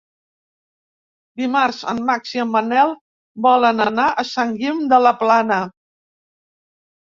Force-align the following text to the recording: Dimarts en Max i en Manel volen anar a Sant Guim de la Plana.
Dimarts 1.41 1.81
en 1.93 1.99
Max 2.07 2.31
i 2.37 2.41
en 2.43 2.49
Manel 2.53 2.95
volen 3.49 3.85
anar 3.85 4.07
a 4.23 4.27
Sant 4.31 4.57
Guim 4.63 4.81
de 4.95 5.01
la 5.05 5.13
Plana. 5.21 5.61